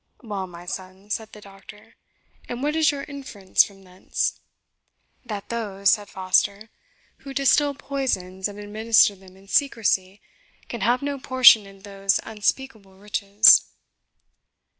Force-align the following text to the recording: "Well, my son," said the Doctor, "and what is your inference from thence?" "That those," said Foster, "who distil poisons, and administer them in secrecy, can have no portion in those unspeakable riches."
"Well, 0.23 0.47
my 0.47 0.65
son," 0.65 1.11
said 1.11 1.31
the 1.31 1.41
Doctor, 1.41 1.93
"and 2.49 2.63
what 2.63 2.75
is 2.75 2.89
your 2.89 3.03
inference 3.03 3.63
from 3.63 3.83
thence?" 3.83 4.39
"That 5.23 5.49
those," 5.49 5.91
said 5.91 6.09
Foster, 6.09 6.71
"who 7.17 7.35
distil 7.35 7.75
poisons, 7.75 8.47
and 8.47 8.57
administer 8.57 9.15
them 9.15 9.37
in 9.37 9.47
secrecy, 9.47 10.19
can 10.67 10.81
have 10.81 11.03
no 11.03 11.19
portion 11.19 11.67
in 11.67 11.83
those 11.83 12.19
unspeakable 12.23 12.95
riches." 12.97 13.69